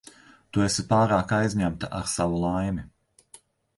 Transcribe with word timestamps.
Tu 0.55 0.61
esi 0.67 0.85
pārāk 0.93 1.33
aizņemta 1.39 1.91
ar 1.99 2.09
savu 2.17 2.43
laimi. 2.47 2.87